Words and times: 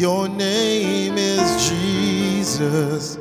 Your 0.00 0.30
name 0.30 1.18
is 1.18 1.68
Jesus. 1.68 3.18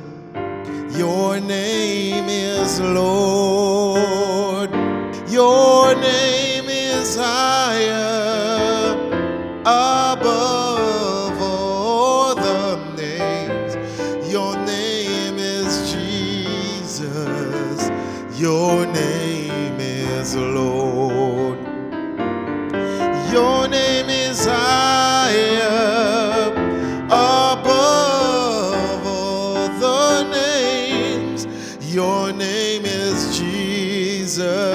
Your 0.97 1.37
name 1.41 2.29
is 2.29 2.79
Lord. 2.79 4.69
Your 5.29 5.93
name 5.95 6.69
is 6.69 7.17
high. 7.17 7.68
Jesus. 34.39 34.68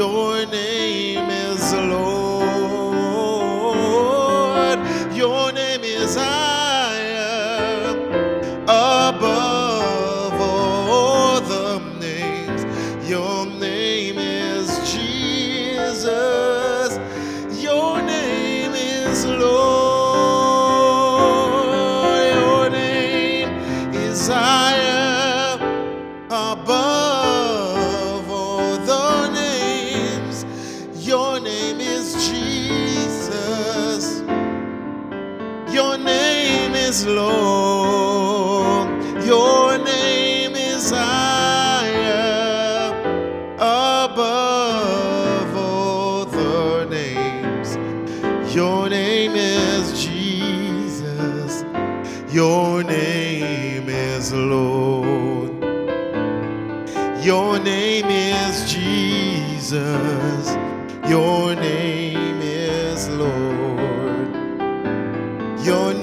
your 0.00 0.46
name. 0.46 1.19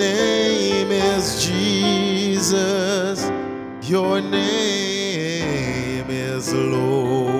name 0.08 0.92
is 0.92 1.46
Jesus. 1.46 3.20
Your 3.90 4.22
name 4.22 6.10
is 6.10 6.54
Lord. 6.54 7.37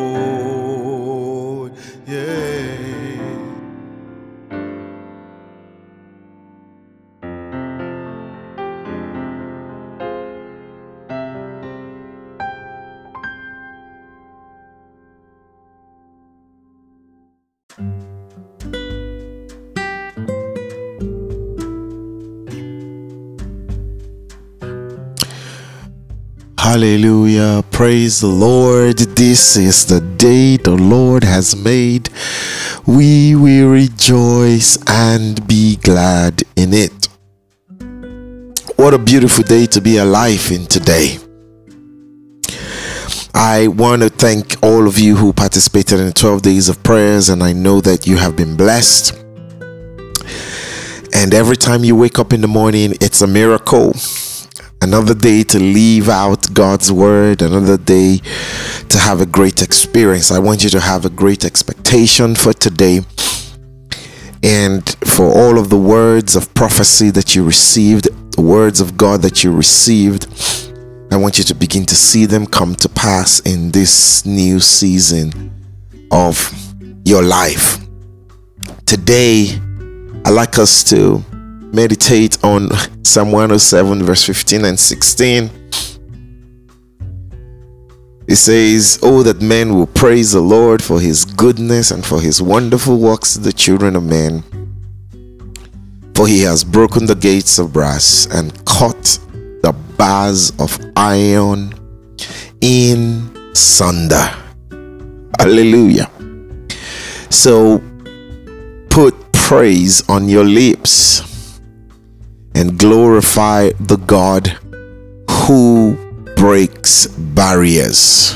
Hallelujah. 26.78 27.64
Praise 27.72 28.22
the 28.22 28.28
Lord. 28.28 29.00
This 29.00 29.58
is 29.58 29.88
the 29.88 30.00
day 30.00 30.58
the 30.58 30.76
Lord 30.76 31.24
has 31.24 31.56
made. 31.56 32.12
We 32.86 33.34
will 33.34 33.72
rejoice 33.72 34.78
and 34.86 35.48
be 35.48 35.78
glad 35.78 36.44
in 36.56 36.76
it. 36.76 37.10
What 38.76 38.94
a 38.94 39.00
beautiful 39.00 39.44
day 39.44 39.66
to 39.66 39.82
be 39.82 39.98
alive 39.98 40.52
in 40.52 40.68
today. 40.68 41.18
I 43.34 43.70
want 43.70 44.04
to 44.04 44.10
thank 44.10 44.58
all 44.62 44.88
of 44.88 45.00
you 45.00 45.16
who 45.16 45.34
participated 45.34 46.00
in 46.00 46.06
the 46.06 46.14
12 46.14 46.44
days 46.44 46.70
of 46.70 46.84
prayers, 46.84 47.30
and 47.30 47.42
I 47.42 47.54
know 47.54 47.82
that 47.82 48.06
you 48.06 48.18
have 48.18 48.36
been 48.36 48.56
blessed. 48.56 49.16
And 51.16 51.34
every 51.34 51.58
time 51.58 51.84
you 51.84 51.96
wake 51.96 52.20
up 52.20 52.34
in 52.34 52.42
the 52.42 52.48
morning, 52.48 52.94
it's 53.02 53.24
a 53.24 53.28
miracle 53.28 53.94
another 54.82 55.14
day 55.14 55.44
to 55.44 55.60
leave 55.60 56.10
out 56.10 56.54
God's 56.54 56.92
word, 56.92 57.42
another 57.42 57.78
day 57.78 58.18
to 58.90 58.98
have 58.98 59.22
a 59.22 59.26
great 59.26 59.62
experience. 59.62 60.32
I 60.32 60.40
want 60.40 60.64
you 60.64 60.70
to 60.72 60.80
have 60.80 61.06
a 61.06 61.10
great 61.10 61.44
expectation 61.46 62.36
for 62.36 62.54
today 62.54 63.02
and 64.44 64.88
for 65.06 65.26
all 65.26 65.58
of 65.58 65.70
the 65.70 65.78
words 65.78 66.36
of 66.36 66.54
prophecy 66.54 67.10
that 67.12 67.36
you 67.36 67.44
received, 67.44 68.08
the 68.36 68.42
words 68.42 68.80
of 68.80 68.98
God 68.98 69.22
that 69.24 69.44
you 69.44 69.52
received. 69.52 70.28
I 71.12 71.18
want 71.18 71.38
you 71.38 71.44
to 71.46 71.56
begin 71.56 71.86
to 71.86 71.96
see 71.96 72.26
them 72.26 72.46
come 72.46 72.76
to 72.76 72.90
pass 72.90 73.40
in 73.42 73.72
this 73.72 74.26
new 74.26 74.60
season 74.60 75.52
of 76.12 76.54
your 77.06 77.24
life. 77.24 77.80
Today, 78.86 79.60
I 80.26 80.30
like 80.30 80.60
us 80.60 80.84
to 80.90 81.24
meditate 81.74 82.44
on 82.44 82.70
Psalm 83.04 83.32
107, 83.32 84.04
verse 84.04 84.26
15 84.26 84.66
and 84.66 84.80
16. 84.80 85.50
It 88.28 88.36
says, 88.36 89.00
Oh, 89.02 89.24
that 89.24 89.42
men 89.42 89.74
will 89.74 89.88
praise 89.88 90.34
the 90.34 90.42
Lord 90.42 90.84
for 90.84 91.00
his 91.00 91.24
goodness 91.24 91.92
and 91.92 92.06
for 92.06 92.20
his 92.20 92.42
wonderful 92.42 92.98
works 93.00 93.34
to 93.34 93.40
the 93.40 93.54
children 93.54 93.96
of 93.96 94.04
men. 94.04 94.44
For 96.14 96.28
he 96.28 96.42
has 96.42 96.64
broken 96.64 97.06
the 97.06 97.16
gates 97.16 97.58
of 97.58 97.72
brass 97.72 98.28
and 98.32 98.54
cut 98.66 99.20
the 99.62 99.74
bars 99.98 100.52
of 100.60 100.78
iron 100.98 101.74
in 102.60 103.56
sunder. 103.56 104.30
Hallelujah. 105.40 106.10
So 107.30 107.82
put 108.90 109.16
praise 109.32 110.08
on 110.10 110.28
your 110.28 110.44
lips 110.44 111.27
and 112.58 112.78
glorify 112.78 113.70
the 113.80 113.98
God 113.98 114.48
who 115.30 115.96
breaks 116.36 117.08
barriers 117.08 118.36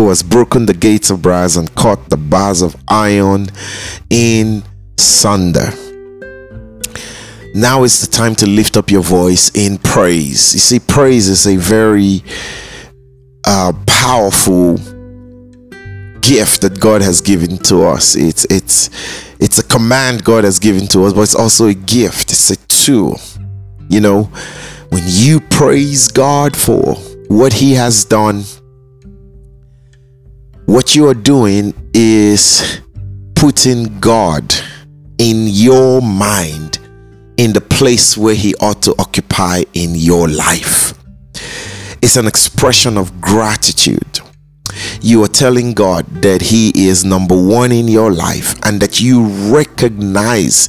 who 0.00 0.08
has 0.08 0.22
broken 0.22 0.64
the 0.64 0.72
gates 0.72 1.10
of 1.10 1.20
brass 1.20 1.56
and 1.56 1.74
cut 1.74 2.08
the 2.08 2.16
bars 2.16 2.62
of 2.62 2.74
iron 2.88 3.48
in 4.08 4.62
sunder. 4.96 5.70
Now 7.54 7.82
is 7.82 8.00
the 8.00 8.06
time 8.10 8.34
to 8.36 8.46
lift 8.46 8.78
up 8.78 8.90
your 8.90 9.02
voice 9.02 9.50
in 9.54 9.76
praise. 9.76 10.54
You 10.54 10.60
see, 10.60 10.78
praise 10.78 11.28
is 11.28 11.46
a 11.46 11.56
very 11.56 12.22
uh, 13.44 13.72
powerful 13.86 14.76
gift 16.22 16.62
that 16.62 16.78
God 16.80 17.02
has 17.02 17.20
given 17.20 17.58
to 17.64 17.82
us. 17.84 18.14
It's 18.14 18.46
it's 18.48 18.88
it's 19.38 19.58
a 19.58 19.64
command 19.64 20.24
God 20.24 20.44
has 20.44 20.58
given 20.58 20.86
to 20.88 21.04
us, 21.04 21.12
but 21.12 21.22
it's 21.22 21.34
also 21.34 21.66
a 21.66 21.74
gift. 21.74 22.30
It's 22.30 22.50
a 22.50 22.56
tool. 22.68 23.18
You 23.90 24.00
know, 24.00 24.22
when 24.88 25.02
you 25.04 25.40
praise 25.40 26.08
God 26.08 26.56
for 26.56 26.94
what 27.28 27.52
He 27.52 27.74
has 27.74 28.04
done 28.06 28.44
what 30.70 30.94
you 30.94 31.08
are 31.08 31.14
doing 31.14 31.74
is 31.92 32.80
putting 33.34 33.98
God 33.98 34.54
in 35.18 35.48
your 35.48 36.00
mind 36.00 36.78
in 37.38 37.52
the 37.52 37.60
place 37.60 38.16
where 38.16 38.36
He 38.36 38.54
ought 38.60 38.80
to 38.82 38.94
occupy 38.96 39.64
in 39.74 39.96
your 39.96 40.28
life. 40.28 40.94
It's 42.00 42.14
an 42.14 42.28
expression 42.28 42.96
of 42.96 43.20
gratitude. 43.20 44.20
You 45.00 45.24
are 45.24 45.28
telling 45.28 45.74
God 45.74 46.06
that 46.22 46.40
He 46.40 46.70
is 46.76 47.04
number 47.04 47.34
one 47.34 47.72
in 47.72 47.88
your 47.88 48.12
life 48.12 48.54
and 48.64 48.80
that 48.80 49.00
you 49.00 49.24
recognize 49.52 50.68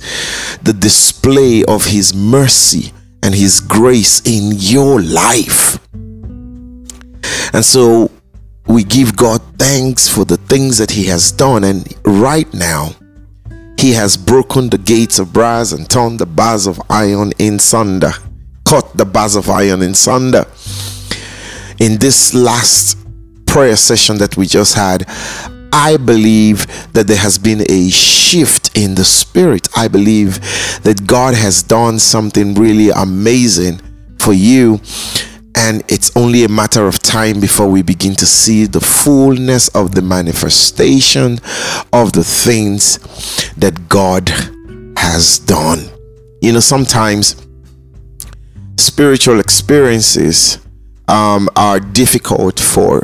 the 0.64 0.74
display 0.74 1.64
of 1.66 1.86
His 1.86 2.12
mercy 2.16 2.92
and 3.24 3.36
His 3.36 3.60
grace 3.60 4.22
in 4.26 4.54
your 4.58 5.02
life. 5.02 5.80
And 7.54 7.66
so 7.66 8.12
we 8.68 8.84
give 8.84 9.16
God 9.16 9.42
thanks 9.58 10.08
for 10.08 10.26
the 10.26 10.38
things 10.38 10.78
that 10.78 10.92
He 10.92 11.06
has 11.06 11.32
done. 11.32 11.64
And 11.64 11.94
right 12.06 12.52
now, 12.54 12.92
He 13.78 13.94
has 13.94 14.16
broken 14.18 14.70
the 14.70 14.78
gates 14.78 15.20
of 15.20 15.34
brass 15.34 15.72
and 15.72 15.90
torn 15.90 16.18
the 16.18 16.26
bars 16.26 16.68
of 16.68 16.82
iron 16.90 17.34
in 17.40 17.60
sunder, 17.60 18.12
cut 18.66 18.96
the 18.96 19.06
bars 19.06 19.36
of 19.36 19.50
iron 19.50 19.82
in 19.82 19.94
sunder. 19.94 20.46
In 21.80 21.98
this 21.98 22.34
last 22.34 22.98
prayer 23.48 23.76
session 23.76 24.18
that 24.20 24.38
we 24.38 24.46
just 24.46 24.76
had, 24.76 25.06
I 25.74 25.98
believe 25.98 26.68
that 26.94 27.08
there 27.08 27.18
has 27.18 27.38
been 27.38 27.64
a 27.70 27.90
shift 27.90 28.61
in 28.76 28.96
the 28.96 29.06
spirit. 29.06 29.68
I 29.76 29.88
believe 29.88 30.36
that 30.84 31.06
God 31.06 31.34
has 31.34 31.64
done 31.64 32.00
something 32.00 32.54
really 32.56 32.90
amazing 32.90 33.80
for 34.20 34.34
you 34.34 34.80
and 35.56 35.84
it's 35.90 36.16
only 36.16 36.44
a 36.44 36.50
matter 36.50 36.88
of 36.88 37.00
time 37.00 37.40
before 37.40 37.68
we 37.68 37.82
begin 37.82 38.16
to 38.16 38.26
see 38.26 38.66
the 38.66 38.80
fullness 38.80 39.68
of 39.70 39.94
the 39.94 40.02
manifestation 40.02 41.40
of 41.92 42.14
the 42.14 42.24
things 42.24 42.98
that 43.58 43.90
God 43.90 44.30
has 44.98 45.40
done. 45.40 45.80
You 46.42 46.54
know, 46.54 46.60
sometimes 46.60 47.48
spiritual 48.78 49.40
experiences 49.40 50.60
um, 51.08 51.50
are 51.56 51.80
difficult 51.80 52.60
for 52.60 53.02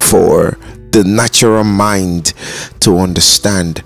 for 0.00 0.58
the 0.90 1.04
natural 1.04 1.64
mind 1.64 2.32
to 2.80 2.98
understand. 2.98 3.82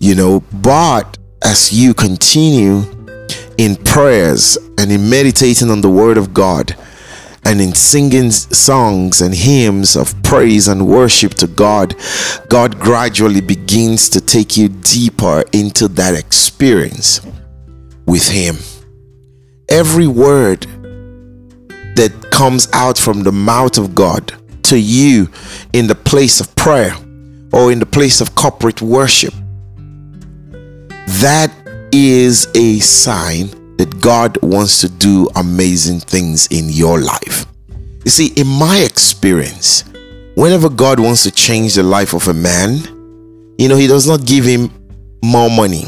You 0.00 0.14
know, 0.14 0.40
but 0.52 1.18
as 1.42 1.72
you 1.72 1.94
continue 1.94 2.82
in 3.56 3.76
prayers 3.76 4.56
and 4.78 4.92
in 4.92 5.10
meditating 5.10 5.70
on 5.70 5.80
the 5.80 5.90
Word 5.90 6.16
of 6.16 6.32
God, 6.32 6.76
and 7.44 7.62
in 7.62 7.74
singing 7.74 8.30
songs 8.30 9.22
and 9.22 9.34
hymns 9.34 9.96
of 9.96 10.22
praise 10.22 10.68
and 10.68 10.86
worship 10.86 11.32
to 11.32 11.46
God, 11.46 11.96
God 12.50 12.78
gradually 12.78 13.40
begins 13.40 14.10
to 14.10 14.20
take 14.20 14.58
you 14.58 14.68
deeper 14.68 15.42
into 15.54 15.88
that 15.88 16.14
experience 16.14 17.22
with 18.06 18.28
Him. 18.28 18.56
Every 19.70 20.06
word 20.06 20.66
that 21.96 22.28
comes 22.30 22.68
out 22.74 22.98
from 22.98 23.22
the 23.22 23.32
mouth 23.32 23.78
of 23.78 23.94
God 23.94 24.34
to 24.64 24.78
you 24.78 25.30
in 25.72 25.86
the 25.86 25.94
place 25.94 26.40
of 26.40 26.54
prayer 26.54 26.94
or 27.52 27.72
in 27.72 27.78
the 27.78 27.86
place 27.86 28.20
of 28.20 28.34
corporate 28.34 28.82
worship, 28.82 29.32
that 31.08 31.50
is 31.90 32.48
a 32.54 32.78
sign 32.80 33.76
that 33.78 34.00
God 34.00 34.36
wants 34.42 34.80
to 34.82 34.88
do 34.88 35.28
amazing 35.36 36.00
things 36.00 36.46
in 36.48 36.68
your 36.68 37.00
life. 37.00 37.46
You 38.04 38.10
see, 38.10 38.28
in 38.36 38.46
my 38.46 38.78
experience, 38.78 39.84
whenever 40.34 40.68
God 40.68 41.00
wants 41.00 41.22
to 41.22 41.30
change 41.30 41.74
the 41.74 41.82
life 41.82 42.14
of 42.14 42.28
a 42.28 42.34
man, 42.34 42.78
you 43.58 43.68
know, 43.68 43.76
He 43.76 43.86
does 43.86 44.06
not 44.06 44.26
give 44.26 44.44
him 44.44 44.70
more 45.22 45.50
money. 45.50 45.84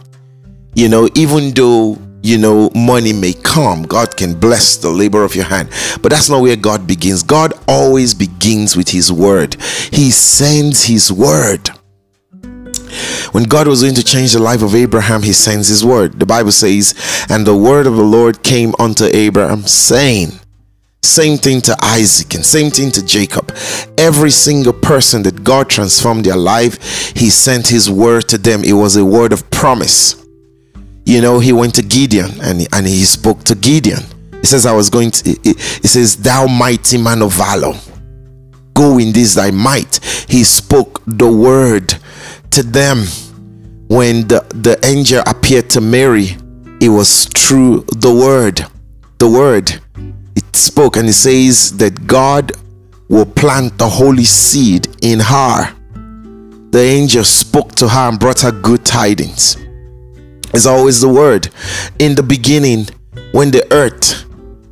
you 0.74 0.88
know, 0.88 1.08
even 1.14 1.52
though, 1.52 1.96
you 2.22 2.36
know, 2.36 2.70
money 2.74 3.12
may 3.12 3.32
come, 3.32 3.84
God 3.84 4.16
can 4.16 4.38
bless 4.38 4.76
the 4.76 4.90
labor 4.90 5.22
of 5.22 5.34
your 5.34 5.44
hand. 5.46 5.70
But 6.02 6.10
that's 6.10 6.28
not 6.28 6.42
where 6.42 6.56
God 6.56 6.86
begins. 6.86 7.22
God 7.22 7.52
always 7.68 8.14
begins 8.14 8.76
with 8.76 8.88
His 8.88 9.12
word, 9.12 9.54
He 9.92 10.10
sends 10.10 10.84
His 10.84 11.12
word. 11.12 11.70
When 13.32 13.44
God 13.44 13.68
was 13.68 13.82
going 13.82 13.94
to 13.94 14.04
change 14.04 14.32
the 14.32 14.40
life 14.40 14.62
of 14.62 14.74
Abraham, 14.74 15.22
he 15.22 15.32
sends 15.32 15.68
his 15.68 15.84
word. 15.84 16.18
The 16.18 16.26
Bible 16.26 16.52
says, 16.52 16.94
And 17.28 17.46
the 17.46 17.56
word 17.56 17.86
of 17.86 17.96
the 17.96 18.02
Lord 18.02 18.42
came 18.42 18.74
unto 18.78 19.04
Abraham, 19.04 19.62
saying, 19.62 20.40
same 21.02 21.38
thing 21.38 21.62
to 21.62 21.76
Isaac 21.80 22.34
and 22.34 22.44
same 22.44 22.70
thing 22.70 22.90
to 22.92 23.04
Jacob. 23.04 23.56
Every 23.96 24.30
single 24.30 24.74
person 24.74 25.22
that 25.22 25.42
God 25.42 25.70
transformed 25.70 26.26
their 26.26 26.36
life, 26.36 27.16
He 27.16 27.30
sent 27.30 27.68
His 27.68 27.90
word 27.90 28.28
to 28.28 28.38
them. 28.38 28.62
It 28.64 28.74
was 28.74 28.96
a 28.96 29.04
word 29.04 29.32
of 29.32 29.50
promise. 29.50 30.26
You 31.06 31.22
know, 31.22 31.38
He 31.38 31.52
went 31.52 31.74
to 31.76 31.82
Gideon 31.82 32.30
and, 32.42 32.66
and 32.72 32.86
He 32.86 33.04
spoke 33.04 33.44
to 33.44 33.54
Gideon. 33.54 34.02
He 34.40 34.46
says, 34.46 34.66
I 34.66 34.72
was 34.72 34.90
going 34.90 35.10
to, 35.12 35.30
He 35.42 35.88
says, 35.88 36.16
Thou 36.16 36.46
mighty 36.46 36.98
man 36.98 37.22
of 37.22 37.32
valor, 37.32 37.72
go 38.74 38.98
in 38.98 39.12
this 39.12 39.34
thy 39.34 39.50
might. 39.50 40.04
He 40.28 40.44
spoke 40.44 41.00
the 41.06 41.32
word 41.32 41.94
to 42.50 42.62
them 42.62 43.04
when 43.88 44.28
the, 44.28 44.44
the 44.54 44.78
angel 44.84 45.22
appeared 45.26 45.70
to 45.70 45.80
Mary, 45.80 46.36
it 46.80 46.88
was 46.88 47.26
through 47.36 47.84
the 47.96 48.14
word. 48.14 48.64
The 49.18 49.28
word. 49.28 49.80
It 50.36 50.56
spoke 50.56 50.96
and 50.96 51.08
it 51.08 51.14
says 51.14 51.76
that 51.78 52.06
God 52.06 52.52
will 53.08 53.26
plant 53.26 53.76
the 53.78 53.88
holy 53.88 54.24
seed 54.24 54.86
in 55.02 55.20
her. 55.20 55.74
The 56.70 56.80
angel 56.80 57.24
spoke 57.24 57.74
to 57.76 57.88
her 57.88 58.08
and 58.08 58.18
brought 58.18 58.40
her 58.40 58.52
good 58.52 58.84
tidings. 58.84 59.56
It's 60.54 60.66
always 60.66 61.00
the 61.00 61.08
word. 61.08 61.48
In 61.98 62.14
the 62.14 62.22
beginning, 62.22 62.86
when 63.32 63.50
the 63.50 63.66
earth 63.72 64.24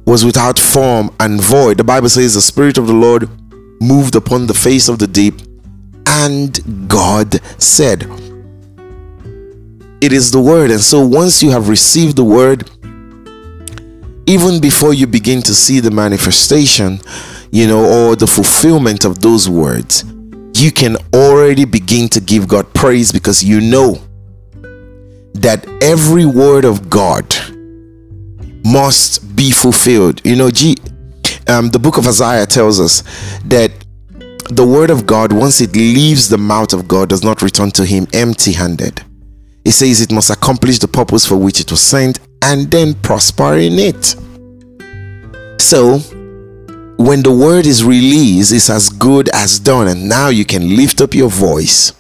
was 0.07 0.25
without 0.25 0.59
form 0.59 1.11
and 1.19 1.41
void, 1.41 1.79
the 1.79 1.85
Bible 1.85 2.09
says 2.09 2.35
the 2.35 2.41
Spirit 2.41 2.79
of 2.79 2.87
the 2.87 2.95
Lord 2.95 3.29
moved 3.81 4.17
upon 4.17 4.47
the 4.47 4.55
face 4.55 4.89
of 4.89 4.99
the 4.99 5.07
deep 5.07 5.41
and 6.09 6.89
God 6.89 7.41
said. 7.61 8.03
It 10.01 10.13
is 10.13 10.31
the 10.31 10.41
word. 10.41 10.71
And 10.71 10.81
so 10.81 11.05
once 11.05 11.43
you 11.43 11.51
have 11.51 11.69
received 11.69 12.17
the 12.17 12.25
word, 12.25 12.71
even 14.27 14.61
before 14.61 14.95
you 14.95 15.07
begin 15.07 15.43
to 15.43 15.55
see 15.55 15.81
the 15.81 15.91
manifestation, 15.91 17.01
you 17.51 17.67
know, 17.67 17.85
or 17.85 18.17
the 18.17 18.27
fulfillment 18.27 19.05
of 19.05 19.21
those 19.21 19.49
words, 19.49 20.05
you 20.55 20.71
can 20.71 20.97
already 21.15 21.65
begin 21.65 22.09
to 22.11 22.21
give 22.21 22.49
God 22.49 22.73
praise 22.75 23.11
because 23.13 23.43
you 23.43 23.61
know 23.61 24.01
that 25.35 25.67
every 25.81 26.27
word 26.27 26.65
of 26.65 26.91
God 26.91 27.25
must 28.65 29.35
be 29.37 29.51
fulfilled. 29.51 30.21
You 30.25 30.37
know, 30.37 30.51
G, 30.51 30.77
um, 31.49 31.69
the 31.69 31.79
book 31.79 31.97
of 31.97 32.07
Isaiah 32.07 32.47
tells 32.47 32.81
us 32.81 33.03
that 33.45 33.73
the 34.51 34.67
word 34.67 34.91
of 34.91 35.07
God, 35.07 35.33
once 35.33 35.61
it 35.61 35.75
leaves 35.75 36.29
the 36.29 36.39
mouth 36.39 36.73
of 36.73 36.89
God, 36.89 37.11
does 37.11 37.23
not 37.23 37.43
return 37.43 37.71
to 37.73 37.85
him 37.85 38.07
empty 38.13 38.53
handed. 38.53 39.03
He 39.65 39.71
says 39.71 40.01
it 40.01 40.13
must 40.13 40.31
accomplish 40.31 40.79
the 40.79 40.89
purpose 40.89 41.27
for 41.27 41.37
which 41.37 41.61
it 41.61 41.71
was 41.71 41.81
sent 41.81 42.21
and 42.43 42.71
then 42.71 42.95
prosper 42.95 43.57
in 43.57 43.79
it. 43.79 44.17
So, 45.61 45.99
when 46.97 47.23
the 47.23 47.33
word 47.33 47.67
is 47.67 47.85
released, 47.85 48.53
it's 48.53 48.71
as 48.71 48.89
good 48.89 49.29
as 49.31 49.59
done, 49.59 49.89
and 49.89 50.09
now 50.09 50.29
you 50.29 50.45
can 50.45 50.77
lift 50.77 51.01
up 51.01 51.15
your 51.15 51.29
voice 51.29 51.93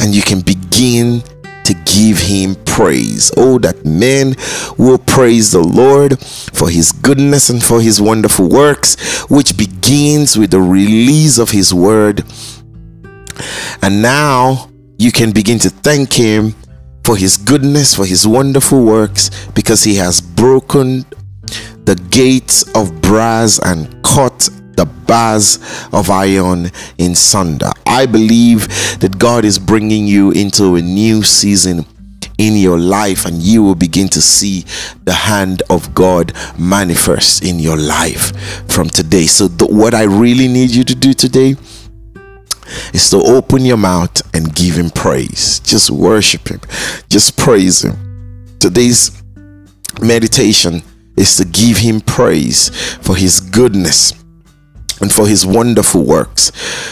and 0.00 0.14
you 0.14 0.22
can 0.22 0.40
begin 0.40 1.22
to 1.64 1.74
give 1.84 2.18
him 2.18 2.54
praise. 2.64 3.30
Oh, 3.36 3.58
that 3.58 3.84
men 3.84 4.34
will 4.78 4.98
praise 4.98 5.52
the 5.52 5.62
Lord 5.62 6.18
for 6.18 6.68
his 6.68 6.92
goodness 6.92 7.48
and 7.48 7.62
for 7.62 7.80
his 7.80 8.00
wonderful 8.00 8.48
works, 8.48 9.22
which 9.30 9.56
begins 9.56 10.36
with 10.36 10.50
the 10.50 10.60
release 10.60 11.38
of 11.38 11.50
his 11.50 11.72
word. 11.72 12.24
And 13.82 14.02
now 14.02 14.70
you 14.98 15.12
can 15.12 15.32
begin 15.32 15.58
to 15.60 15.70
thank 15.70 16.12
him 16.12 16.54
for 17.04 17.16
his 17.16 17.36
goodness, 17.36 17.94
for 17.94 18.06
his 18.06 18.26
wonderful 18.26 18.84
works, 18.84 19.30
because 19.54 19.82
he 19.82 19.96
has 19.96 20.20
broken 20.20 21.04
the 21.84 21.96
gates 22.10 22.62
of 22.76 23.00
brass 23.02 23.58
and 23.64 24.02
cut 24.04 24.48
the 24.76 24.84
bars 24.84 25.58
of 25.92 26.10
iron 26.10 26.70
in 26.98 27.14
sunder. 27.14 27.70
I 27.86 28.06
believe 28.06 28.68
that 29.00 29.18
God 29.18 29.44
is 29.44 29.58
bringing 29.58 30.06
you 30.06 30.30
into 30.30 30.76
a 30.76 30.82
new 30.82 31.22
season 31.22 31.86
in 32.38 32.56
your 32.56 32.78
life 32.78 33.24
and 33.24 33.42
you 33.42 33.62
will 33.62 33.74
begin 33.74 34.08
to 34.08 34.20
see 34.22 34.64
the 35.04 35.12
hand 35.12 35.62
of 35.70 35.94
God 35.94 36.32
manifest 36.58 37.44
in 37.44 37.58
your 37.58 37.76
life 37.76 38.32
from 38.68 38.88
today. 38.88 39.26
So, 39.26 39.48
what 39.48 39.94
I 39.94 40.04
really 40.04 40.48
need 40.48 40.70
you 40.70 40.84
to 40.84 40.94
do 40.94 41.12
today 41.12 41.56
is 42.92 43.10
to 43.10 43.18
open 43.18 43.64
your 43.64 43.76
mouth 43.76 44.22
and 44.34 44.54
give 44.54 44.76
Him 44.76 44.90
praise. 44.90 45.60
Just 45.60 45.90
worship 45.90 46.48
Him, 46.48 46.60
just 47.08 47.36
praise 47.36 47.84
Him. 47.84 47.96
Today's 48.58 49.22
meditation 50.00 50.82
is 51.16 51.36
to 51.36 51.44
give 51.44 51.76
Him 51.78 52.00
praise 52.00 52.70
for 53.02 53.14
His 53.14 53.40
goodness 53.40 54.14
and 55.02 55.12
for 55.12 55.26
his 55.26 55.44
wonderful 55.44 56.04
works 56.04 56.50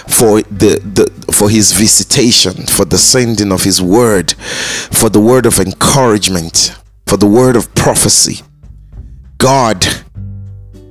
for 0.09 0.43
the, 0.43 0.81
the 0.81 1.33
for 1.33 1.49
his 1.49 1.73
visitation 1.73 2.67
for 2.67 2.85
the 2.85 2.99
sending 2.99 3.53
of 3.53 3.63
his 3.63 3.81
word 3.81 4.33
for 4.33 5.09
the 5.09 5.21
word 5.21 5.47
of 5.47 5.59
encouragement 5.59 6.77
for 7.07 7.17
the 7.17 7.27
word 7.27 7.57
of 7.57 7.75
prophecy. 7.75 8.45
God 9.39 9.85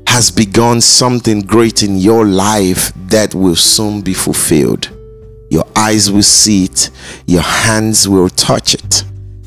has 0.08 0.32
begun 0.32 0.82
something 0.82 1.42
great 1.42 1.84
in 1.84 1.98
your 1.98 2.26
life 2.26 2.92
that 3.08 3.34
will 3.36 3.56
soon 3.56 4.02
be 4.02 4.14
fulfilled. 4.14 4.90
Your 5.50 5.66
eyes 5.76 6.12
will 6.12 6.24
see 6.24 6.66
it 6.66 6.90
your 7.28 7.44
hands 7.44 8.08
will 8.08 8.30
touch 8.30 8.74
it 8.74 9.04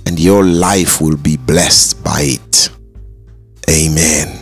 and 0.06 0.18
your 0.18 0.44
life 0.44 1.00
will 1.00 1.16
be 1.16 1.36
blessed 1.36 2.02
by 2.04 2.20
it. 2.38 2.70
Amen 3.68 4.41